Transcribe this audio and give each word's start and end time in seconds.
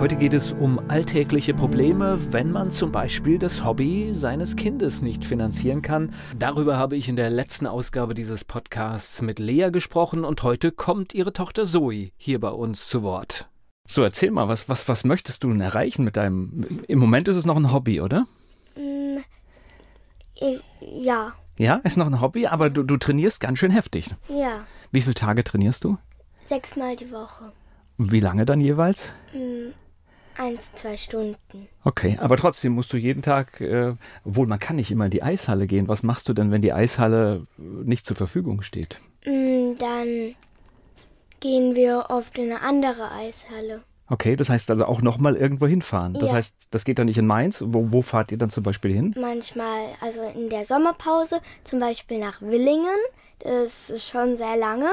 Heute 0.00 0.16
geht 0.16 0.32
es 0.32 0.52
um 0.52 0.80
alltägliche 0.88 1.52
Probleme, 1.52 2.18
wenn 2.32 2.50
man 2.50 2.70
zum 2.70 2.90
Beispiel 2.90 3.38
das 3.38 3.66
Hobby 3.66 4.14
seines 4.14 4.56
Kindes 4.56 5.02
nicht 5.02 5.26
finanzieren 5.26 5.82
kann. 5.82 6.14
Darüber 6.38 6.78
habe 6.78 6.96
ich 6.96 7.10
in 7.10 7.16
der 7.16 7.28
letzten 7.28 7.66
Ausgabe 7.66 8.14
dieses 8.14 8.46
Podcasts 8.46 9.20
mit 9.20 9.38
Lea 9.38 9.68
gesprochen 9.70 10.24
und 10.24 10.42
heute 10.42 10.72
kommt 10.72 11.12
ihre 11.12 11.34
Tochter 11.34 11.66
Zoe 11.66 12.12
hier 12.16 12.40
bei 12.40 12.48
uns 12.48 12.88
zu 12.88 13.02
Wort. 13.02 13.50
So, 13.86 14.02
erzähl 14.02 14.30
mal, 14.30 14.48
was, 14.48 14.70
was, 14.70 14.88
was 14.88 15.04
möchtest 15.04 15.44
du 15.44 15.50
denn 15.50 15.60
erreichen 15.60 16.02
mit 16.02 16.16
deinem. 16.16 16.80
Im 16.88 16.98
Moment 16.98 17.28
ist 17.28 17.36
es 17.36 17.44
noch 17.44 17.56
ein 17.56 17.70
Hobby, 17.70 18.00
oder? 18.00 18.24
Mm, 18.76 19.18
ja, 20.80 21.34
Ja, 21.58 21.76
ist 21.84 21.98
noch 21.98 22.06
ein 22.06 22.22
Hobby, 22.22 22.46
aber 22.46 22.70
du, 22.70 22.84
du 22.84 22.96
trainierst 22.96 23.40
ganz 23.40 23.58
schön 23.58 23.70
heftig. 23.70 24.06
ja. 24.28 24.64
Wie 24.92 25.02
viele 25.02 25.14
Tage 25.14 25.44
trainierst 25.44 25.84
du? 25.84 25.98
Sechsmal 26.46 26.96
die 26.96 27.12
Woche. 27.12 27.52
Wie 27.96 28.18
lange 28.18 28.44
dann 28.44 28.60
jeweils? 28.60 29.12
Mm, 29.32 29.72
eins, 30.36 30.74
zwei 30.74 30.96
Stunden. 30.96 31.68
Okay, 31.84 32.18
aber 32.20 32.36
trotzdem 32.36 32.72
musst 32.72 32.92
du 32.92 32.96
jeden 32.96 33.22
Tag, 33.22 33.60
äh, 33.60 33.94
obwohl 34.24 34.46
man 34.46 34.58
kann 34.58 34.76
nicht 34.76 34.90
immer 34.90 35.06
in 35.06 35.10
die 35.10 35.22
Eishalle 35.22 35.66
gehen. 35.66 35.88
Was 35.88 36.02
machst 36.02 36.28
du 36.28 36.32
denn, 36.32 36.50
wenn 36.50 36.62
die 36.62 36.72
Eishalle 36.72 37.46
äh, 37.58 37.62
nicht 37.62 38.06
zur 38.06 38.16
Verfügung 38.16 38.62
steht? 38.62 39.00
Mm, 39.24 39.74
dann 39.78 40.34
gehen 41.40 41.74
wir 41.74 42.06
oft 42.08 42.36
in 42.38 42.50
eine 42.50 42.62
andere 42.62 43.10
Eishalle. 43.12 43.82
Okay, 44.10 44.34
das 44.36 44.50
heißt 44.50 44.70
also 44.70 44.84
auch 44.86 45.02
nochmal 45.02 45.36
irgendwo 45.36 45.66
hinfahren. 45.66 46.14
Das 46.14 46.30
Ja. 46.30 46.36
heißt, 46.36 46.54
das 46.70 46.84
geht 46.84 46.98
dann 46.98 47.06
nicht 47.06 47.18
in 47.18 47.26
Mainz. 47.26 47.62
Wo, 47.64 47.92
wo 47.92 48.02
fahrt 48.02 48.32
ihr 48.32 48.38
dann 48.38 48.50
zum 48.50 48.64
Beispiel 48.64 48.92
hin? 48.92 49.14
Manchmal, 49.18 49.86
also 50.00 50.20
in 50.34 50.50
der 50.50 50.66
Sommerpause, 50.66 51.40
zum 51.64 51.78
Beispiel 51.78 52.18
nach 52.18 52.42
Willingen. 52.42 52.98
Das 53.38 53.88
ist 53.88 54.08
schon 54.08 54.36
sehr 54.36 54.56
lange. 54.56 54.90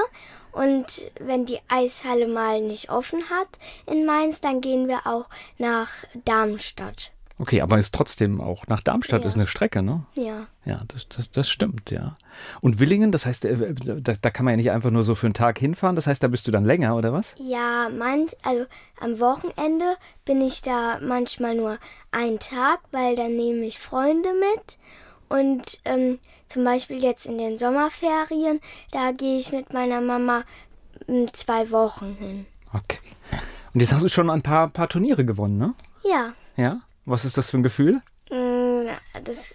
Und 0.52 1.10
wenn 1.20 1.44
die 1.44 1.58
Eishalle 1.68 2.26
mal 2.28 2.62
nicht 2.62 2.90
offen 2.90 3.22
hat 3.28 3.58
in 3.86 4.06
Mainz, 4.06 4.40
dann 4.40 4.60
gehen 4.60 4.88
wir 4.88 5.00
auch 5.06 5.28
nach 5.58 5.90
Darmstadt. 6.24 7.10
Okay, 7.40 7.60
aber 7.60 7.78
ist 7.78 7.94
trotzdem 7.94 8.40
auch 8.40 8.66
nach 8.66 8.80
Darmstadt 8.80 9.22
Ja. 9.22 9.28
ist 9.28 9.36
eine 9.36 9.46
Strecke, 9.46 9.80
ne? 9.82 10.04
Ja. 10.16 10.46
Ja, 10.64 10.82
das, 10.88 11.08
das, 11.08 11.30
das 11.30 11.48
stimmt, 11.48 11.90
ja. 11.92 12.16
Und 12.60 12.80
Willingen, 12.80 13.12
das 13.12 13.26
heißt, 13.26 13.44
äh, 13.44 13.74
da, 13.74 14.14
da 14.20 14.30
kann 14.30 14.44
man 14.44 14.52
ja 14.52 14.56
nicht 14.56 14.70
einfach 14.72 14.90
nur 14.90 15.04
so 15.04 15.14
für 15.14 15.26
einen 15.28 15.34
Tag 15.34 15.58
hinfahren. 15.58 15.94
Das 15.94 16.06
heißt, 16.08 16.22
da 16.22 16.28
bist 16.28 16.46
du 16.48 16.50
dann 16.50 16.64
länger, 16.64 16.96
oder 16.96 17.12
was? 17.12 17.34
Ja, 17.38 17.88
manch, 17.96 18.36
also 18.42 18.66
am 19.00 19.20
Wochenende 19.20 19.96
bin 20.24 20.40
ich 20.40 20.62
da 20.62 20.98
manchmal 21.00 21.54
nur 21.54 21.78
einen 22.10 22.40
Tag, 22.40 22.80
weil 22.90 23.14
dann 23.14 23.36
nehme 23.36 23.64
ich 23.66 23.78
Freunde 23.78 24.30
mit. 24.34 24.78
Und 25.28 25.80
ähm, 25.84 26.18
zum 26.46 26.64
Beispiel 26.64 27.02
jetzt 27.02 27.26
in 27.26 27.38
den 27.38 27.56
Sommerferien, 27.58 28.60
da 28.90 29.12
gehe 29.12 29.38
ich 29.38 29.52
mit 29.52 29.72
meiner 29.72 30.00
Mama 30.00 30.42
mm, 31.06 31.26
zwei 31.32 31.70
Wochen 31.70 32.16
hin. 32.18 32.46
Okay. 32.72 32.98
Und 33.74 33.80
jetzt 33.80 33.92
hast 33.92 34.02
du 34.02 34.08
schon 34.08 34.28
ein 34.30 34.42
paar, 34.42 34.68
paar 34.68 34.88
Turniere 34.88 35.24
gewonnen, 35.24 35.58
ne? 35.58 35.74
Ja, 36.02 36.32
Ja. 36.56 36.80
Was 37.08 37.24
ist 37.24 37.36
das 37.38 37.50
für 37.50 37.58
ein 37.58 37.62
Gefühl? 37.62 38.00
mm, 38.30 38.88
das, 39.24 39.54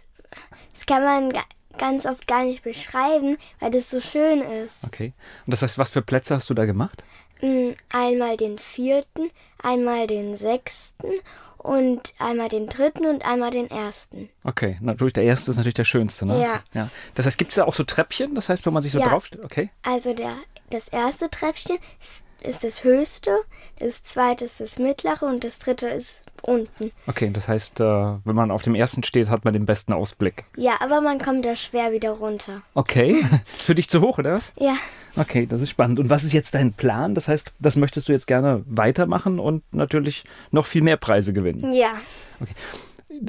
das 0.73 0.85
kann 0.85 1.03
man 1.03 1.31
ga- 1.31 1.43
ganz 1.77 2.05
oft 2.05 2.27
gar 2.27 2.43
nicht 2.43 2.63
beschreiben, 2.63 3.37
weil 3.59 3.71
das 3.71 3.89
so 3.89 3.99
schön 4.01 4.41
ist. 4.41 4.77
Okay. 4.85 5.13
Und 5.45 5.51
das 5.51 5.61
heißt, 5.61 5.77
was 5.77 5.89
für 5.91 6.01
Plätze 6.01 6.35
hast 6.35 6.49
du 6.49 6.53
da 6.53 6.65
gemacht? 6.65 7.03
Mm, 7.41 7.71
Einmal 7.89 8.37
den 8.37 8.57
vierten, 8.57 9.29
einmal 9.61 10.07
den 10.07 10.35
sechsten 10.35 11.11
und 11.57 12.13
einmal 12.19 12.49
den 12.49 12.67
dritten 12.67 13.05
und 13.05 13.25
einmal 13.25 13.51
den 13.51 13.69
ersten. 13.69 14.29
Okay, 14.43 14.77
natürlich, 14.81 15.13
der 15.13 15.23
erste 15.23 15.51
ist 15.51 15.57
natürlich 15.57 15.75
der 15.75 15.83
schönste, 15.85 16.25
ne? 16.25 16.41
Ja. 16.41 16.61
ja. 16.73 16.89
Das 17.15 17.25
heißt, 17.25 17.37
gibt 17.37 17.51
es 17.51 17.55
da 17.55 17.65
auch 17.65 17.73
so 17.75 17.83
Treppchen? 17.83 18.35
Das 18.35 18.49
heißt, 18.49 18.65
wo 18.65 18.71
man 18.71 18.83
sich 18.83 18.91
so 18.91 18.99
Ja. 18.99 19.09
drauf... 19.09 19.29
Okay. 19.43 19.69
Also 19.83 20.13
der, 20.13 20.35
das 20.71 20.87
erste 20.89 21.29
Treppchen 21.29 21.77
ist, 21.99 22.22
ist 22.43 22.63
das 22.63 22.83
höchste, 22.83 23.31
das 23.79 24.03
zweite 24.03 24.45
ist 24.45 24.59
das 24.59 24.79
mittlere 24.79 25.23
und 25.23 25.43
das 25.43 25.59
dritte 25.59 25.87
ist 25.87 26.25
unten. 26.41 26.91
Okay, 27.07 27.29
das 27.31 27.47
heißt, 27.47 27.79
äh, 27.79 27.83
wenn 27.83 28.35
man 28.35 28.51
auf 28.51 28.63
dem 28.63 28.75
ersten 28.75 29.03
steht, 29.03 29.29
hat 29.29 29.45
man 29.45 29.53
den 29.53 29.65
besten 29.65 29.93
Ausblick. 29.93 30.43
Ja, 30.57 30.73
aber 30.79 31.01
man 31.01 31.19
kommt 31.19 31.45
da 31.45 31.55
schwer 31.55 31.91
wieder 31.91 32.11
runter. 32.11 32.61
Okay. 32.73 33.23
ist 33.45 33.63
für 33.63 33.75
dich 33.75 33.89
zu 33.89 34.01
hoch, 34.01 34.17
oder 34.17 34.33
was? 34.33 34.53
Ja, 34.57 34.75
Okay, 35.15 35.45
das 35.45 35.61
ist 35.61 35.69
spannend. 35.69 35.99
Und 35.99 36.09
was 36.09 36.23
ist 36.23 36.33
jetzt 36.33 36.55
dein 36.55 36.73
Plan? 36.73 37.13
Das 37.13 37.27
heißt, 37.27 37.51
das 37.59 37.75
möchtest 37.75 38.09
du 38.09 38.13
jetzt 38.13 38.25
gerne 38.25 38.63
weitermachen 38.65 39.39
und 39.39 39.63
natürlich 39.71 40.23
noch 40.51 40.65
viel 40.65 40.81
mehr 40.81 40.97
Preise 40.97 41.33
gewinnen. 41.33 41.71
ja. 41.73 41.93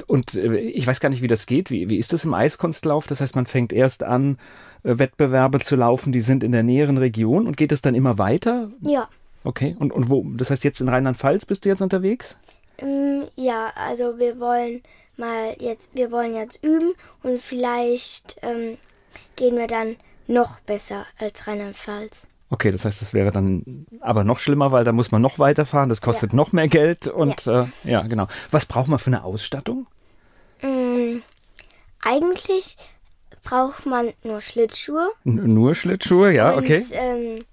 Und 0.07 0.35
äh, 0.35 0.57
ich 0.57 0.87
weiß 0.87 0.99
gar 0.99 1.09
nicht, 1.09 1.21
wie 1.21 1.27
das 1.27 1.45
geht. 1.45 1.71
Wie, 1.71 1.89
wie 1.89 1.97
ist 1.97 2.13
das 2.13 2.25
im 2.25 2.33
Eiskunstlauf? 2.33 3.07
Das 3.07 3.21
heißt, 3.21 3.35
man 3.35 3.45
fängt 3.45 3.73
erst 3.73 4.03
an, 4.03 4.37
äh, 4.83 4.97
Wettbewerbe 4.97 5.59
zu 5.59 5.75
laufen, 5.75 6.11
die 6.11 6.21
sind 6.21 6.43
in 6.43 6.51
der 6.51 6.63
näheren 6.63 6.97
Region 6.97 7.47
und 7.47 7.57
geht 7.57 7.71
es 7.71 7.81
dann 7.81 7.95
immer 7.95 8.17
weiter? 8.17 8.71
Ja. 8.81 9.09
Okay. 9.43 9.75
Und, 9.79 9.91
und 9.93 10.09
wo? 10.09 10.23
Das 10.35 10.49
heißt, 10.49 10.63
jetzt 10.63 10.81
in 10.81 10.89
Rheinland-Pfalz 10.89 11.45
bist 11.45 11.65
du 11.65 11.69
jetzt 11.69 11.81
unterwegs? 11.81 12.37
Mm, 12.81 13.23
Ja, 13.35 13.71
also 13.75 14.17
wir 14.17 14.39
wollen 14.39 14.81
mal 15.17 15.55
jetzt, 15.59 15.91
wir 15.93 16.11
wollen 16.11 16.35
jetzt 16.35 16.63
üben 16.63 16.93
und 17.23 17.41
vielleicht 17.41 18.37
ähm, 18.41 18.77
gehen 19.35 19.57
wir 19.57 19.67
dann 19.67 19.95
noch 20.27 20.59
besser 20.61 21.05
als 21.19 21.47
Rheinland-Pfalz. 21.47 22.27
Okay, 22.49 22.71
das 22.71 22.85
heißt, 22.85 23.01
das 23.01 23.13
wäre 23.13 23.31
dann 23.31 23.87
aber 24.01 24.23
noch 24.23 24.37
schlimmer, 24.37 24.71
weil 24.71 24.83
da 24.83 24.91
muss 24.91 25.11
man 25.11 25.21
noch 25.21 25.39
weiterfahren, 25.39 25.89
das 25.89 26.01
kostet 26.01 26.33
noch 26.33 26.51
mehr 26.51 26.67
Geld 26.67 27.07
und 27.07 27.45
ja. 27.45 27.61
Äh, 27.61 27.67
ja, 27.83 28.01
genau. 28.03 28.27
Was 28.51 28.65
braucht 28.65 28.87
man 28.87 28.99
für 28.99 29.07
eine 29.07 29.23
Ausstattung? 29.23 29.87
Mm, 30.61 31.21
eigentlich 32.03 32.77
braucht 33.43 33.85
man 33.85 34.13
nur 34.23 34.41
Schlittschuhe 34.41 35.09
N 35.25 35.53
nur 35.53 35.73
Schlittschuhe, 35.73 36.31
ja, 36.31 36.51
und 36.51 36.63
okay. 36.63 36.83
ähm, 36.91 37.43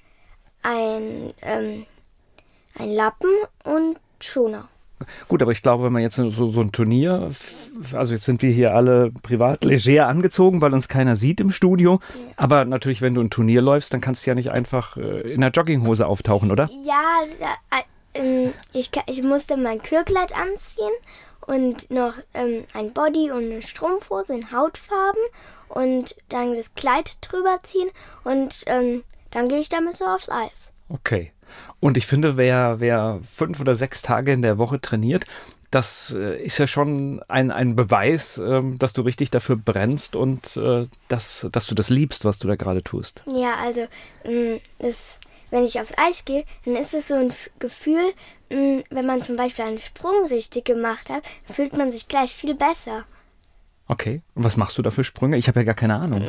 ein, 0.62 1.32
ähm, 1.40 1.86
ein 2.78 2.90
Lappen 2.90 3.30
und 3.64 3.98
Schoner. 4.20 4.68
Gut, 5.28 5.42
aber 5.42 5.52
ich 5.52 5.62
glaube, 5.62 5.84
wenn 5.84 5.92
man 5.92 6.02
jetzt 6.02 6.16
so, 6.16 6.30
so 6.30 6.60
ein 6.60 6.72
Turnier, 6.72 7.30
also 7.92 8.12
jetzt 8.12 8.24
sind 8.24 8.42
wir 8.42 8.50
hier 8.50 8.74
alle 8.74 9.10
privat 9.22 9.64
leger 9.64 10.08
angezogen, 10.08 10.60
weil 10.60 10.72
uns 10.72 10.88
keiner 10.88 11.16
sieht 11.16 11.40
im 11.40 11.50
Studio. 11.50 12.00
Aber 12.36 12.64
natürlich, 12.64 13.02
wenn 13.02 13.14
du 13.14 13.20
ein 13.20 13.30
Turnier 13.30 13.62
läufst, 13.62 13.92
dann 13.92 14.00
kannst 14.00 14.26
du 14.26 14.30
ja 14.30 14.34
nicht 14.34 14.50
einfach 14.50 14.96
äh, 14.96 15.32
in 15.32 15.40
der 15.40 15.50
Jogginghose 15.50 16.06
auftauchen, 16.06 16.50
oder? 16.50 16.68
Ja, 16.84 17.22
äh, 17.70 17.82
ähm, 18.14 18.52
ich, 18.72 18.90
ich 19.06 19.22
musste 19.22 19.56
mein 19.56 19.82
Kürkleid 19.82 20.34
anziehen 20.36 20.92
und 21.46 21.90
noch 21.90 22.14
ähm, 22.34 22.64
ein 22.74 22.92
Body 22.92 23.30
und 23.30 23.44
eine 23.44 23.62
Strumpfhose 23.62 24.34
in 24.34 24.52
Hautfarben 24.52 25.22
und 25.68 26.16
dann 26.28 26.54
das 26.54 26.74
Kleid 26.74 27.16
drüber 27.20 27.58
ziehen 27.62 27.88
und 28.24 28.64
ähm, 28.66 29.02
dann 29.30 29.48
gehe 29.48 29.60
ich 29.60 29.68
damit 29.68 29.96
so 29.96 30.04
aufs 30.04 30.28
Eis. 30.28 30.72
Okay. 30.88 31.32
Und 31.80 31.96
ich 31.96 32.06
finde, 32.06 32.36
wer, 32.36 32.80
wer 32.80 33.20
fünf 33.22 33.60
oder 33.60 33.74
sechs 33.74 34.02
Tage 34.02 34.32
in 34.32 34.42
der 34.42 34.58
Woche 34.58 34.80
trainiert, 34.80 35.24
das 35.72 36.14
äh, 36.16 36.36
ist 36.42 36.58
ja 36.58 36.66
schon 36.66 37.22
ein, 37.28 37.50
ein 37.50 37.74
Beweis, 37.74 38.38
ähm, 38.38 38.78
dass 38.78 38.92
du 38.92 39.02
richtig 39.02 39.30
dafür 39.30 39.56
brennst 39.56 40.14
und 40.14 40.56
äh, 40.56 40.86
dass, 41.08 41.48
dass 41.50 41.66
du 41.66 41.74
das 41.74 41.88
liebst, 41.88 42.24
was 42.24 42.38
du 42.38 42.46
da 42.46 42.56
gerade 42.56 42.82
tust. 42.82 43.22
Ja, 43.26 43.54
also 43.64 43.86
ähm, 44.24 44.60
das, 44.78 45.18
wenn 45.50 45.64
ich 45.64 45.80
aufs 45.80 45.94
Eis 45.96 46.24
gehe, 46.24 46.44
dann 46.64 46.76
ist 46.76 46.92
es 46.92 47.08
so 47.08 47.14
ein 47.14 47.32
Gefühl, 47.58 48.12
ähm, 48.50 48.84
wenn 48.90 49.06
man 49.06 49.22
zum 49.22 49.36
Beispiel 49.36 49.64
einen 49.64 49.78
Sprung 49.78 50.26
richtig 50.26 50.66
gemacht 50.66 51.08
hat, 51.08 51.24
dann 51.46 51.56
fühlt 51.56 51.76
man 51.76 51.90
sich 51.90 52.06
gleich 52.06 52.32
viel 52.32 52.54
besser. 52.54 53.04
Okay. 53.88 54.22
Und 54.34 54.44
was 54.44 54.56
machst 54.56 54.78
du 54.78 54.82
da 54.82 54.90
für 54.90 55.04
Sprünge? 55.04 55.36
Ich 55.36 55.48
habe 55.48 55.60
ja 55.60 55.64
gar 55.64 55.74
keine 55.74 55.96
Ahnung. 55.96 56.22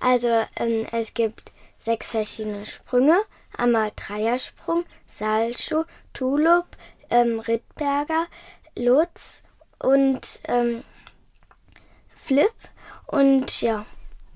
Also 0.00 0.28
ähm, 0.56 0.86
es 0.92 1.14
gibt 1.14 1.52
sechs 1.84 2.10
verschiedene 2.12 2.64
Sprünge. 2.64 3.16
Einmal 3.56 3.92
Dreiersprung, 3.94 4.84
Salcho, 5.06 5.84
Tulip, 6.12 6.64
ähm, 7.10 7.38
Rittberger, 7.40 8.26
Lutz 8.76 9.44
und 9.78 10.40
ähm, 10.48 10.82
Flip. 12.14 12.48
Und 13.06 13.60
ja, 13.60 13.84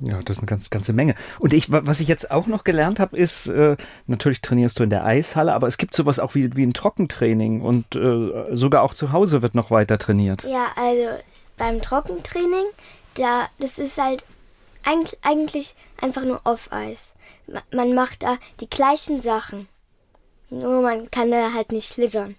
Ja, 0.01 0.21
das 0.23 0.37
ist 0.37 0.39
eine 0.41 0.47
ganz, 0.47 0.71
ganze 0.71 0.93
Menge. 0.93 1.15
Und 1.41 1.53
ich, 1.53 1.73
was 1.73 2.01
ich 2.01 2.07
jetzt 2.07 2.31
auch 2.31 2.47
noch 2.47 2.63
gelernt 2.63 3.01
habe, 3.01 3.17
ist, 3.17 3.49
äh, 3.49 3.77
natürlich 4.07 4.41
trainierst 4.43 4.79
du 4.79 4.85
in 4.85 4.91
der 4.91 5.05
Eishalle, 5.05 5.53
aber 5.55 5.67
es 5.67 5.79
gibt 5.79 5.95
sowas 5.97 6.21
auch 6.21 6.35
wie, 6.37 6.55
wie 6.55 6.65
ein 6.65 6.75
Trockentraining 6.75 7.63
und 7.63 7.97
äh, 7.97 8.55
sogar 8.55 8.83
auch 8.83 8.95
zu 8.95 9.11
Hause 9.11 9.43
wird 9.43 9.55
noch 9.57 9.71
weiter 9.73 9.99
trainiert. 9.99 10.45
Ja, 10.45 10.67
also 10.77 11.19
beim 11.57 11.81
Trockentraining, 11.83 12.67
da, 13.15 13.49
das 13.59 13.79
ist 13.81 13.99
halt 14.01 14.25
eigentlich 14.85 15.75
einfach 16.01 16.25
nur 16.25 16.41
Off-Eis. 16.45 17.15
Man 17.73 17.95
macht 17.95 18.23
da 18.23 18.37
die 18.61 18.71
gleichen 18.71 19.21
Sachen. 19.21 19.69
Nur 20.51 20.83
man 20.83 21.11
kann 21.11 21.31
da 21.31 21.53
halt 21.53 21.73
nicht 21.73 21.93
schlittern. 21.93 22.37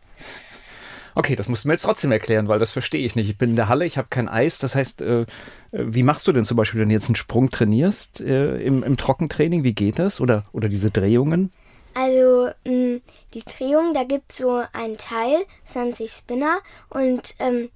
Okay, 1.15 1.35
das 1.35 1.47
musst 1.47 1.63
du 1.63 1.67
mir 1.67 1.73
jetzt 1.73 1.83
trotzdem 1.83 2.11
erklären, 2.11 2.47
weil 2.47 2.59
das 2.59 2.71
verstehe 2.71 3.01
ich 3.01 3.15
nicht. 3.15 3.29
Ich 3.29 3.37
bin 3.37 3.51
in 3.51 3.55
der 3.55 3.67
Halle, 3.67 3.85
ich 3.85 3.97
habe 3.97 4.07
kein 4.09 4.29
Eis. 4.29 4.57
Das 4.59 4.75
heißt, 4.75 5.01
äh, 5.01 5.25
wie 5.71 6.03
machst 6.03 6.27
du 6.27 6.31
denn 6.31 6.45
zum 6.45 6.55
Beispiel, 6.55 6.79
wenn 6.81 6.89
du 6.89 6.93
jetzt 6.93 7.07
einen 7.07 7.15
Sprung 7.15 7.49
trainierst 7.49 8.21
äh, 8.21 8.57
im, 8.61 8.83
im 8.83 8.97
Trockentraining? 8.97 9.63
Wie 9.63 9.73
geht 9.73 9.99
das? 9.99 10.21
Oder, 10.21 10.45
oder 10.53 10.69
diese 10.69 10.91
Drehungen? 10.91 11.51
Also 11.93 12.51
mh, 12.65 12.99
die 13.33 13.43
Drehung, 13.43 13.93
da 13.93 14.03
gibt 14.03 14.31
es 14.31 14.37
so 14.37 14.63
ein 14.73 14.97
Teil, 14.97 15.45
20 15.65 16.09
Spinner, 16.09 16.59
und 16.89 17.35
ähm, 17.39 17.69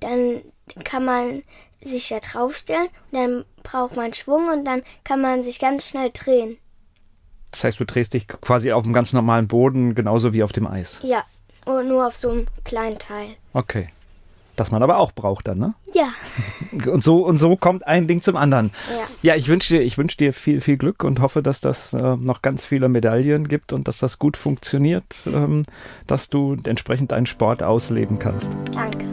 dann 0.00 0.42
kann 0.84 1.04
man 1.04 1.42
sich 1.80 2.08
da 2.08 2.20
draufstellen, 2.20 2.88
und 3.10 3.18
dann 3.18 3.44
braucht 3.62 3.96
man 3.96 4.12
Schwung 4.12 4.48
und 4.48 4.64
dann 4.64 4.82
kann 5.04 5.20
man 5.20 5.42
sich 5.42 5.58
ganz 5.58 5.86
schnell 5.86 6.10
drehen. 6.12 6.58
Das 7.50 7.64
heißt, 7.64 7.80
du 7.80 7.84
drehst 7.84 8.14
dich 8.14 8.26
quasi 8.26 8.72
auf 8.72 8.82
dem 8.82 8.92
ganz 8.92 9.12
normalen 9.12 9.46
Boden, 9.46 9.94
genauso 9.94 10.32
wie 10.32 10.42
auf 10.42 10.52
dem 10.52 10.66
Eis. 10.66 11.00
Ja. 11.02 11.22
Nur 11.66 12.06
auf 12.06 12.16
so 12.16 12.30
einem 12.30 12.46
kleinen 12.64 12.98
Teil. 12.98 13.36
Okay. 13.52 13.88
Das 14.56 14.70
man 14.70 14.82
aber 14.82 14.98
auch 14.98 15.12
braucht 15.12 15.48
dann, 15.48 15.58
ne? 15.58 15.74
Ja. 15.94 16.08
Und 16.90 17.02
so, 17.04 17.26
und 17.26 17.38
so 17.38 17.56
kommt 17.56 17.86
ein 17.86 18.06
Ding 18.06 18.22
zum 18.22 18.36
anderen. 18.36 18.70
Ja, 18.90 19.32
ja 19.32 19.36
ich 19.36 19.48
wünsche 19.48 19.74
dir, 19.74 19.82
ich 19.82 19.98
wünsch 19.98 20.16
dir 20.16 20.32
viel, 20.32 20.60
viel 20.60 20.76
Glück 20.78 21.04
und 21.04 21.20
hoffe, 21.20 21.42
dass 21.42 21.60
das 21.60 21.92
äh, 21.92 22.16
noch 22.16 22.40
ganz 22.40 22.64
viele 22.64 22.88
Medaillen 22.88 23.46
gibt 23.46 23.72
und 23.74 23.88
dass 23.88 23.98
das 23.98 24.18
gut 24.18 24.36
funktioniert, 24.36 25.26
ähm, 25.26 25.64
dass 26.06 26.30
du 26.30 26.56
entsprechend 26.64 27.12
deinen 27.12 27.26
Sport 27.26 27.62
ausleben 27.62 28.18
kannst. 28.18 28.50
Danke. 28.72 29.11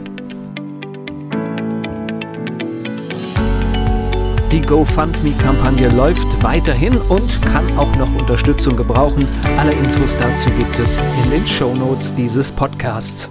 Die 4.52 4.62
GoFundMe-Kampagne 4.62 5.90
läuft 5.90 6.26
weiterhin 6.42 6.96
und 6.96 7.40
kann 7.42 7.78
auch 7.78 7.94
noch 7.94 8.12
Unterstützung 8.16 8.76
gebrauchen. 8.76 9.28
Alle 9.56 9.72
Infos 9.72 10.16
dazu 10.18 10.50
gibt 10.58 10.76
es 10.80 10.98
in 11.22 11.30
den 11.30 11.46
Shownotes 11.46 12.12
dieses 12.14 12.50
Podcasts. 12.50 13.30